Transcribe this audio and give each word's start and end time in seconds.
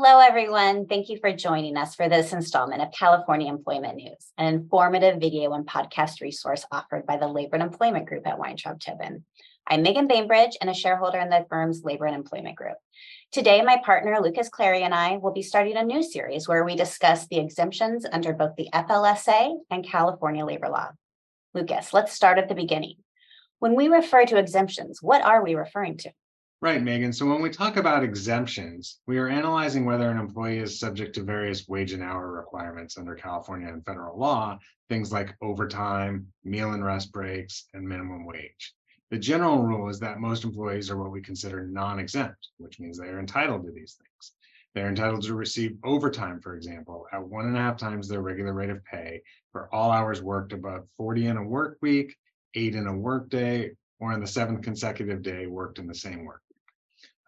Hello, 0.00 0.20
everyone. 0.20 0.86
Thank 0.86 1.08
you 1.08 1.18
for 1.18 1.32
joining 1.32 1.76
us 1.76 1.96
for 1.96 2.08
this 2.08 2.32
installment 2.32 2.82
of 2.82 2.92
California 2.92 3.48
Employment 3.48 3.96
News, 3.96 4.32
an 4.38 4.54
informative 4.54 5.18
video 5.18 5.52
and 5.54 5.66
podcast 5.66 6.20
resource 6.20 6.64
offered 6.70 7.04
by 7.04 7.16
the 7.16 7.26
Labor 7.26 7.56
and 7.56 7.64
Employment 7.64 8.06
Group 8.06 8.24
at 8.24 8.38
Weintraub 8.38 8.78
Tobin. 8.78 9.24
I'm 9.66 9.82
Meagan 9.82 10.06
Bainbridge 10.06 10.56
and 10.60 10.70
a 10.70 10.72
shareholder 10.72 11.18
in 11.18 11.30
the 11.30 11.44
firm's 11.50 11.82
Labor 11.82 12.06
and 12.06 12.14
Employment 12.14 12.54
Group. 12.54 12.76
Today, 13.32 13.60
my 13.62 13.82
partner 13.84 14.20
Lukas 14.20 14.48
Clary 14.48 14.84
and 14.84 14.94
I 14.94 15.16
will 15.16 15.32
be 15.32 15.42
starting 15.42 15.76
a 15.76 15.82
new 15.82 16.04
series 16.04 16.46
where 16.46 16.64
we 16.64 16.76
discuss 16.76 17.26
the 17.26 17.40
exemptions 17.40 18.06
under 18.12 18.32
both 18.32 18.54
the 18.56 18.68
FLSA 18.72 19.52
and 19.68 19.84
California 19.84 20.46
labor 20.46 20.68
law. 20.68 20.90
Lukas, 21.54 21.92
let's 21.92 22.12
start 22.12 22.38
at 22.38 22.48
the 22.48 22.54
beginning. 22.54 22.98
When 23.58 23.74
we 23.74 23.88
refer 23.88 24.24
to 24.26 24.38
exemptions, 24.38 25.02
what 25.02 25.22
are 25.22 25.42
we 25.42 25.56
referring 25.56 25.96
to? 25.96 26.12
Right, 26.60 26.82
Meagan. 26.82 27.12
So 27.12 27.24
when 27.24 27.40
we 27.40 27.50
talk 27.50 27.76
about 27.76 28.02
exemptions, 28.02 28.98
we 29.06 29.18
are 29.18 29.28
analyzing 29.28 29.84
whether 29.84 30.10
an 30.10 30.18
employee 30.18 30.58
is 30.58 30.80
subject 30.80 31.14
to 31.14 31.22
various 31.22 31.68
wage 31.68 31.92
and 31.92 32.02
hour 32.02 32.32
requirements 32.32 32.98
under 32.98 33.14
California 33.14 33.68
and 33.68 33.84
federal 33.84 34.18
law, 34.18 34.58
things 34.88 35.12
like 35.12 35.36
overtime, 35.40 36.26
meal 36.42 36.72
and 36.72 36.84
rest 36.84 37.12
breaks, 37.12 37.68
and 37.74 37.88
minimum 37.88 38.26
wage. 38.26 38.74
The 39.12 39.20
general 39.20 39.62
rule 39.62 39.88
is 39.88 40.00
that 40.00 40.18
most 40.18 40.42
employees 40.42 40.90
are 40.90 40.96
what 40.96 41.12
we 41.12 41.20
consider 41.20 41.64
non-exempt, 41.64 42.48
which 42.56 42.80
means 42.80 42.98
they 42.98 43.06
are 43.06 43.20
entitled 43.20 43.64
to 43.64 43.70
these 43.70 43.94
things. 43.94 44.32
They're 44.74 44.88
entitled 44.88 45.22
to 45.22 45.34
receive 45.36 45.78
overtime, 45.84 46.40
for 46.40 46.56
example, 46.56 47.06
at 47.12 47.22
one 47.22 47.46
and 47.46 47.56
a 47.56 47.60
half 47.60 47.76
times 47.76 48.08
their 48.08 48.20
regular 48.20 48.52
rate 48.52 48.70
of 48.70 48.84
pay 48.84 49.22
for 49.52 49.72
all 49.72 49.92
hours 49.92 50.22
worked 50.22 50.52
above 50.52 50.88
40 50.96 51.26
in 51.28 51.36
a 51.36 51.44
work 51.44 51.78
week, 51.80 52.16
eight 52.56 52.74
in 52.74 52.88
a 52.88 52.98
work 52.98 53.30
day, 53.30 53.70
or 54.00 54.12
on 54.12 54.20
the 54.20 54.26
seventh 54.26 54.62
consecutive 54.62 55.22
day 55.22 55.46
worked 55.46 55.78
in 55.78 55.86
the 55.86 55.94
same 55.94 56.24
work. 56.24 56.42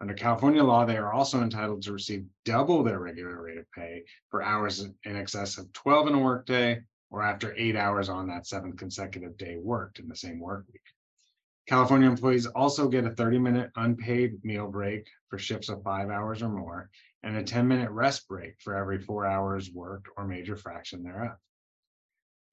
Under 0.01 0.15
California 0.15 0.63
law, 0.63 0.83
they 0.83 0.97
are 0.97 1.13
also 1.13 1.43
entitled 1.43 1.83
to 1.83 1.93
receive 1.93 2.25
double 2.43 2.81
their 2.83 2.99
regular 2.99 3.39
rate 3.39 3.59
of 3.59 3.71
pay 3.71 4.03
for 4.31 4.41
hours 4.41 4.79
in 4.79 5.15
excess 5.15 5.59
of 5.59 5.71
12 5.73 6.07
in 6.07 6.15
a 6.15 6.19
workday 6.19 6.81
or 7.11 7.21
after 7.21 7.53
eight 7.55 7.75
hours 7.75 8.09
on 8.09 8.27
that 8.27 8.47
seventh 8.47 8.77
consecutive 8.77 9.37
day 9.37 9.57
worked 9.57 9.99
in 9.99 10.07
the 10.07 10.15
same 10.15 10.39
work 10.39 10.65
week. 10.73 10.81
California 11.67 12.09
employees 12.09 12.47
also 12.47 12.87
get 12.87 13.05
a 13.05 13.11
30 13.11 13.37
minute 13.37 13.69
unpaid 13.75 14.43
meal 14.43 14.67
break 14.67 15.07
for 15.29 15.37
shifts 15.37 15.69
of 15.69 15.83
five 15.83 16.09
hours 16.09 16.41
or 16.41 16.49
more 16.49 16.89
and 17.21 17.37
a 17.37 17.43
10 17.43 17.67
minute 17.67 17.91
rest 17.91 18.27
break 18.27 18.59
for 18.59 18.75
every 18.75 18.97
four 18.97 19.27
hours 19.27 19.69
worked 19.71 20.07
or 20.17 20.25
major 20.25 20.55
fraction 20.55 21.03
thereof. 21.03 21.37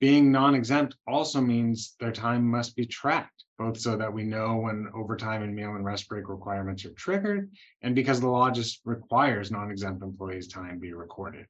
Being 0.00 0.30
non-exempt 0.30 0.94
also 1.08 1.40
means 1.40 1.96
their 1.98 2.12
time 2.12 2.48
must 2.48 2.76
be 2.76 2.86
tracked, 2.86 3.44
both 3.58 3.78
so 3.78 3.96
that 3.96 4.12
we 4.12 4.22
know 4.22 4.58
when 4.58 4.88
overtime 4.94 5.42
and 5.42 5.54
meal 5.54 5.74
and 5.74 5.84
rest 5.84 6.08
break 6.08 6.28
requirements 6.28 6.84
are 6.84 6.92
triggered, 6.92 7.50
and 7.82 7.96
because 7.96 8.20
the 8.20 8.28
law 8.28 8.48
just 8.48 8.80
requires 8.84 9.50
non-exempt 9.50 10.02
employees' 10.02 10.46
time 10.46 10.78
be 10.78 10.92
recorded. 10.92 11.46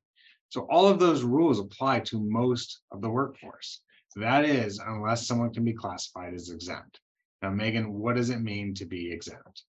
So 0.49 0.63
all 0.71 0.89
of 0.89 0.99
those 0.99 1.23
rules 1.23 1.61
apply 1.61 2.01
to 2.01 2.21
most 2.21 2.81
of 2.91 3.03
the 3.03 3.11
workforce. 3.11 3.83
So 4.09 4.21
that 4.21 4.47
is, 4.47 4.79
unless 4.79 5.27
someone 5.27 5.53
can 5.53 5.65
be 5.65 5.75
classified 5.75 6.33
as 6.33 6.49
exempt. 6.49 7.01
Now, 7.43 7.51
Meagan, 7.51 7.93
what 7.93 8.17
does 8.17 8.31
it 8.31 8.41
mean 8.41 8.73
to 8.77 8.87
be 8.87 9.13
exempt? 9.13 9.65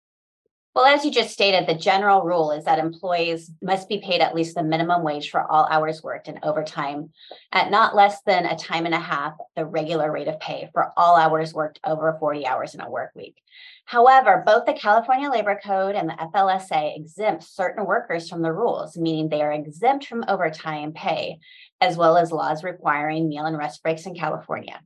Well, 0.76 0.86
as 0.86 1.04
you 1.04 1.10
just 1.10 1.32
stated, 1.32 1.68
the 1.68 1.74
general 1.74 2.22
rule 2.22 2.52
is 2.52 2.66
that 2.66 2.78
employees 2.78 3.52
must 3.60 3.90
be 3.90 4.00
paid 4.02 4.22
at 4.22 4.36
least 4.36 4.54
the 4.54 4.64
minimum 4.64 5.04
wage 5.04 5.32
for 5.32 5.42
all 5.42 5.68
hours 5.70 6.04
worked 6.04 6.28
and 6.28 6.40
overtime 6.44 7.10
at 7.52 7.72
not 7.72 7.96
less 7.96 8.22
than 8.22 8.46
a 8.46 8.56
time 8.56 8.86
and 8.86 8.94
a 8.94 9.00
half 9.00 9.34
the 9.56 9.66
regular 9.66 10.12
rate 10.12 10.28
of 10.28 10.40
pay 10.40 10.70
for 10.72 10.94
all 10.96 11.16
hours 11.16 11.56
worked 11.56 11.80
over 11.84 12.16
40 12.20 12.46
hours 12.46 12.76
in 12.76 12.82
a 12.82 12.90
work 12.90 13.10
week. 13.16 13.42
However, 13.86 14.44
both 14.46 14.66
the 14.66 14.74
California 14.74 15.32
Labor 15.32 15.60
Code 15.62 15.96
and 15.96 16.08
the 16.08 16.14
FLSA 16.14 16.96
exempt 16.96 17.44
certain 17.44 17.88
workers 17.88 18.30
from 18.30 18.44
the 18.44 18.54
rules, 18.54 18.96
meaning 18.96 19.28
they 19.28 19.42
are 19.42 19.52
exempt 19.52 20.06
from 20.06 20.24
overtime 20.28 20.94
pay, 20.94 21.40
as 21.82 21.98
well 21.98 22.16
as 22.16 22.32
laws 22.32 22.64
requiring 22.64 23.28
meal 23.28 23.46
and 23.46 23.58
rest 23.58 23.82
breaks 23.82 24.06
in 24.06 24.14
California. 24.14 24.80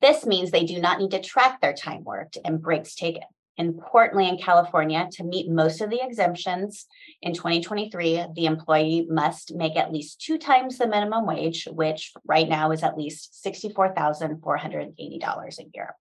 This 0.00 0.24
means 0.24 0.50
they 0.50 0.64
do 0.64 0.80
not 0.80 0.98
need 0.98 1.10
to 1.10 1.20
track 1.20 1.60
their 1.60 1.74
time 1.74 2.02
worked 2.02 2.38
and 2.42 2.62
breaks 2.62 2.94
taken. 2.94 3.24
Importantly, 3.58 4.28
in 4.28 4.38
California, 4.38 5.08
to 5.12 5.24
meet 5.24 5.50
most 5.50 5.80
of 5.80 5.88
the 5.90 6.00
exemptions 6.00 6.86
in 7.20 7.34
2023, 7.34 8.26
the 8.34 8.46
employee 8.46 9.06
must 9.10 9.52
make 9.52 9.76
at 9.76 9.92
least 9.92 10.20
two 10.20 10.38
times 10.38 10.78
the 10.78 10.86
minimum 10.86 11.26
wage, 11.26 11.66
which 11.70 12.12
right 12.24 12.48
now 12.48 12.70
is 12.70 12.84
at 12.84 12.96
least 12.96 13.36
$64,480 13.44 15.58
a 15.58 15.64
year. 15.74 15.96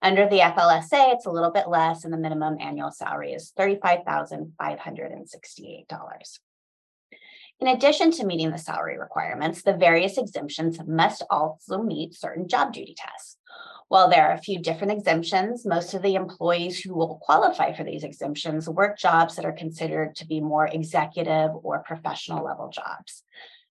Under 0.00 0.26
the 0.28 0.38
FLSA, 0.38 1.12
it's 1.12 1.26
a 1.26 1.30
little 1.30 1.50
bit 1.50 1.68
less, 1.68 2.04
and 2.04 2.12
the 2.12 2.18
minimum 2.18 2.56
annual 2.58 2.90
salary 2.90 3.32
is 3.32 3.52
$35,568. 3.58 6.38
In 7.60 7.68
addition 7.68 8.10
to 8.12 8.26
meeting 8.26 8.50
the 8.50 8.58
salary 8.58 8.98
requirements, 8.98 9.62
the 9.62 9.74
various 9.74 10.18
exemptions 10.18 10.80
must 10.86 11.22
also 11.30 11.82
meet 11.82 12.14
certain 12.14 12.48
job 12.48 12.72
duty 12.72 12.96
tests. 12.96 13.36
While 13.94 14.08
there 14.08 14.28
are 14.28 14.34
a 14.34 14.38
few 14.38 14.58
different 14.58 14.90
exemptions, 14.90 15.64
most 15.64 15.94
of 15.94 16.02
the 16.02 16.16
employees 16.16 16.80
who 16.80 16.96
will 16.96 17.20
qualify 17.22 17.72
for 17.72 17.84
these 17.84 18.02
exemptions 18.02 18.68
work 18.68 18.98
jobs 18.98 19.36
that 19.36 19.44
are 19.44 19.52
considered 19.52 20.16
to 20.16 20.26
be 20.26 20.40
more 20.40 20.66
executive 20.66 21.52
or 21.62 21.84
professional 21.84 22.44
level 22.44 22.70
jobs. 22.70 23.22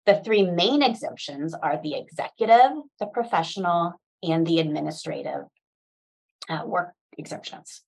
The 0.05 0.21
three 0.23 0.43
main 0.43 0.81
exemptions 0.81 1.53
are 1.53 1.77
the 1.83 1.95
executive, 1.95 2.71
the 3.01 3.07
professional, 3.07 3.99
and 4.23 4.47
the 4.47 4.61
administrative 4.61 5.41
uh, 6.47 6.61
work 6.65 6.93
exemptions. 7.17 7.81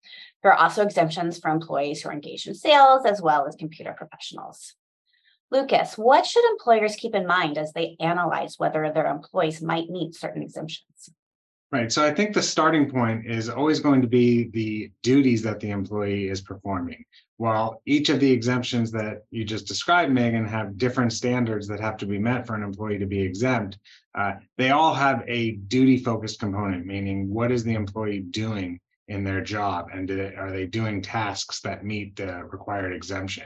There 0.44 0.52
are 0.52 0.60
also 0.60 0.84
exemptions 0.84 1.40
for 1.40 1.50
employees 1.50 2.02
who 2.02 2.10
are 2.10 2.14
engaged 2.14 2.50
in 2.50 2.54
sales 2.56 3.06
as 3.06 3.22
well 3.22 3.48
as 3.48 3.56
computer 3.56 3.96
professionals. 3.98 4.74
Lukas, 5.52 5.98
what 5.98 6.26
should 6.26 6.44
employers 6.52 6.98
keep 6.98 7.16
in 7.16 7.26
mind 7.26 7.58
as 7.58 7.72
they 7.72 7.96
analyze 8.02 8.56
whether 8.58 8.92
their 8.92 9.08
employees 9.08 9.62
might 9.62 9.90
meet 9.90 10.16
certain 10.16 10.44
exemptions? 10.44 11.12
Right. 11.76 11.92
So 11.92 12.06
I 12.06 12.14
think 12.14 12.34
the 12.34 12.42
starting 12.42 12.90
point 12.90 13.26
is 13.26 13.50
always 13.50 13.82
going 13.82 14.02
to 14.02 14.08
be 14.08 14.48
the 14.48 14.90
duties 15.04 15.42
that 15.42 15.60
the 15.60 15.72
employee 15.72 16.30
is 16.30 16.40
performing. 16.40 17.04
While 17.36 17.82
each 17.86 18.08
of 18.08 18.22
the 18.22 18.32
exemptions 18.32 18.92
that 18.92 19.26
you 19.30 19.44
just 19.44 19.68
described, 19.68 20.14
Meagan, 20.14 20.48
have 20.48 20.78
different 20.78 21.12
standards 21.12 21.68
that 21.68 21.82
have 21.82 21.98
to 21.98 22.06
be 22.06 22.18
met 22.18 22.48
for 22.48 22.56
an 22.56 22.64
employee 22.64 22.98
to 23.00 23.06
be 23.06 23.20
exempt, 23.20 23.78
uh, 24.18 24.36
they 24.58 24.70
all 24.70 24.94
have 24.94 25.26
a 25.28 25.58
duty 25.68 25.98
focused 25.98 26.40
component, 26.40 26.86
meaning 26.86 27.30
what 27.30 27.52
is 27.52 27.66
the 27.66 27.74
employee 27.74 28.22
doing 28.22 28.80
in 29.10 29.26
their 29.26 29.42
job 29.42 29.90
and 29.94 30.10
are 30.10 30.52
they 30.52 30.66
doing 30.66 31.02
tasks 31.02 31.60
that 31.60 31.84
meet 31.84 32.16
the 32.16 32.46
required 32.46 32.94
exemption? 32.94 33.44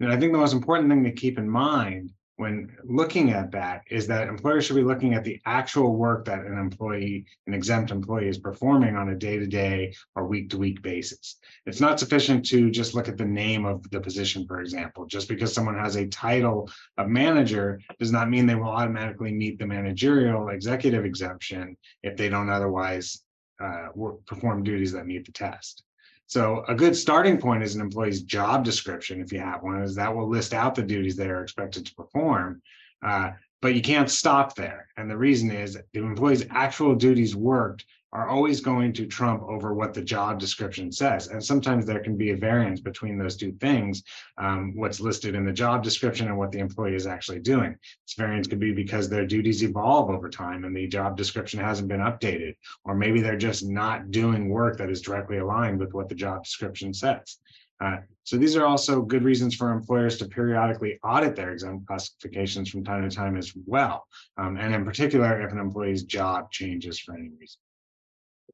And 0.00 0.10
I 0.10 0.18
think 0.18 0.32
the 0.32 0.38
most 0.38 0.54
important 0.54 0.90
thing 0.90 1.04
to 1.04 1.12
keep 1.12 1.38
in 1.38 1.48
mind 1.48 2.10
when 2.40 2.74
looking 2.84 3.32
at 3.32 3.50
that 3.50 3.82
is 3.90 4.06
that 4.06 4.26
employers 4.26 4.64
should 4.64 4.76
be 4.76 4.82
looking 4.82 5.12
at 5.12 5.24
the 5.24 5.38
actual 5.44 5.94
work 5.94 6.24
that 6.24 6.46
an 6.46 6.56
employee, 6.56 7.26
an 7.46 7.52
exempt 7.52 7.90
employee 7.90 8.28
is 8.28 8.38
performing 8.38 8.96
on 8.96 9.10
a 9.10 9.14
day-to-day 9.14 9.94
or 10.14 10.26
week-to-week 10.26 10.80
basis. 10.80 11.36
It's 11.66 11.82
not 11.82 12.00
sufficient 12.00 12.46
to 12.46 12.70
just 12.70 12.94
look 12.94 13.08
at 13.08 13.18
the 13.18 13.26
name 13.26 13.66
of 13.66 13.82
the 13.90 14.00
position, 14.00 14.46
for 14.46 14.62
example. 14.62 15.04
Just 15.04 15.28
because 15.28 15.52
someone 15.52 15.78
has 15.78 15.96
a 15.96 16.06
title 16.06 16.70
of 16.96 17.08
manager 17.08 17.78
does 17.98 18.10
not 18.10 18.30
mean 18.30 18.46
they 18.46 18.54
will 18.54 18.70
automatically 18.70 19.32
meet 19.32 19.58
the 19.58 19.66
managerial 19.66 20.48
executive 20.48 21.04
exemption 21.04 21.76
if 22.02 22.16
they 22.16 22.30
don't 22.30 22.48
otherwise 22.48 23.22
uh, 23.62 23.88
work, 23.94 24.24
perform 24.24 24.64
duties 24.64 24.92
that 24.92 25.06
meet 25.06 25.26
the 25.26 25.32
test. 25.32 25.84
So 26.30 26.64
a 26.68 26.76
good 26.76 26.94
starting 26.94 27.38
point 27.38 27.64
is 27.64 27.74
an 27.74 27.80
employee's 27.80 28.22
job 28.22 28.64
description, 28.64 29.20
if 29.20 29.32
you 29.32 29.40
have 29.40 29.64
one, 29.64 29.82
is 29.82 29.96
that 29.96 30.14
will 30.14 30.28
list 30.28 30.54
out 30.54 30.76
the 30.76 30.82
duties 30.82 31.16
they 31.16 31.28
are 31.28 31.42
expected 31.42 31.84
to 31.86 31.94
perform. 31.96 32.62
Uh, 33.02 33.32
but 33.60 33.74
you 33.74 33.82
can't 33.82 34.08
stop 34.08 34.54
there. 34.54 34.86
And 34.96 35.10
the 35.10 35.16
reason 35.16 35.50
is 35.50 35.76
the 35.92 36.04
employee's 36.04 36.46
actual 36.50 36.94
duties 36.94 37.34
worked 37.34 37.84
are 38.12 38.28
always 38.28 38.60
going 38.60 38.92
to 38.92 39.06
trump 39.06 39.42
over 39.44 39.72
what 39.72 39.94
the 39.94 40.02
job 40.02 40.38
description 40.38 40.90
says. 40.90 41.28
And 41.28 41.42
sometimes 41.42 41.86
there 41.86 42.00
can 42.00 42.16
be 42.16 42.30
a 42.30 42.36
variance 42.36 42.80
between 42.80 43.18
those 43.18 43.36
two 43.36 43.52
things, 43.52 44.02
um, 44.38 44.72
what's 44.74 45.00
listed 45.00 45.34
in 45.34 45.44
the 45.44 45.52
job 45.52 45.82
description 45.82 46.26
and 46.26 46.36
what 46.36 46.50
the 46.50 46.58
employee 46.58 46.96
is 46.96 47.06
actually 47.06 47.38
doing. 47.38 47.76
This 48.06 48.14
variance 48.16 48.48
could 48.48 48.58
be 48.58 48.72
because 48.72 49.08
their 49.08 49.26
duties 49.26 49.62
evolve 49.62 50.10
over 50.10 50.28
time 50.28 50.64
and 50.64 50.76
the 50.76 50.88
job 50.88 51.16
description 51.16 51.60
hasn't 51.60 51.88
been 51.88 52.00
updated, 52.00 52.56
or 52.84 52.94
maybe 52.94 53.20
they're 53.20 53.36
just 53.36 53.64
not 53.64 54.10
doing 54.10 54.48
work 54.48 54.78
that 54.78 54.90
is 54.90 55.02
directly 55.02 55.38
aligned 55.38 55.78
with 55.78 55.94
what 55.94 56.08
the 56.08 56.14
job 56.14 56.42
description 56.42 56.92
says. 56.92 57.38
Uh, 57.82 57.96
so 58.24 58.36
these 58.36 58.56
are 58.56 58.66
also 58.66 59.00
good 59.00 59.24
reasons 59.24 59.54
for 59.54 59.72
employers 59.72 60.18
to 60.18 60.26
periodically 60.26 60.98
audit 61.02 61.34
their 61.34 61.52
exempt 61.52 61.86
classifications 61.86 62.68
from 62.68 62.84
time 62.84 63.08
to 63.08 63.14
time 63.14 63.36
as 63.36 63.54
well. 63.66 64.06
Um, 64.36 64.58
and 64.58 64.74
in 64.74 64.84
particular, 64.84 65.40
if 65.40 65.50
an 65.50 65.58
employee's 65.58 66.02
job 66.02 66.50
changes 66.50 66.98
for 66.98 67.14
any 67.14 67.30
reason. 67.38 67.58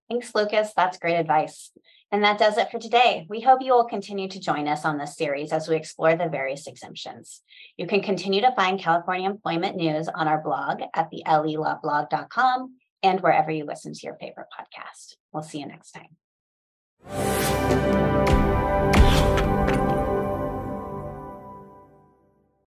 Thanks, 0.08 0.34
Lukas. 0.34 0.72
That's 0.76 0.98
great 0.98 1.16
advice. 1.16 1.72
And 2.12 2.22
that 2.22 2.38
does 2.38 2.56
it 2.56 2.70
for 2.70 2.78
today. 2.78 3.26
We 3.28 3.40
hope 3.40 3.60
you 3.62 3.72
will 3.72 3.84
continue 3.84 4.28
to 4.28 4.40
join 4.40 4.69
us 4.69 4.84
on 4.84 4.96
this 4.96 5.16
series 5.16 5.52
as 5.52 5.69
we 5.69 5.75
explore 5.76 6.16
the 6.16 6.28
various 6.28 6.69
exemptions. 6.69 7.43
You 7.76 7.87
can 7.87 8.00
continue 8.00 8.40
to 8.43 8.54
find 8.54 8.78
California 8.78 9.28
employment 9.28 9.76
news 9.76 10.08
on 10.08 10.28
our 10.28 10.40
blog 10.40 10.82
at 10.94 11.10
the 11.10 11.25
lelawblog.com 11.26 12.76
and 13.02 13.20
wherever 13.20 13.50
you 13.50 13.64
listen 13.64 13.93
to 13.93 14.00
your 14.04 14.16
favorite 14.16 14.46
podcast. 14.56 15.16
We'll 15.32 15.43
see 15.43 15.58
you 15.58 15.66
next 15.66 15.93
time. 15.93 16.16